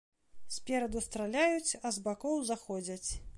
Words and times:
Спераду 0.55 1.03
страляюць, 1.07 1.77
а 1.85 1.93
з 1.99 2.05
бакоў 2.09 2.43
заходзяць. 2.51 3.05